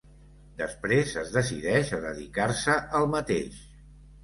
Després 0.61 1.13
es 1.25 1.33
decideix 1.35 1.93
a 1.99 2.01
dedicar-se 2.07 2.81
al 3.03 3.09
mateix. 3.15 3.63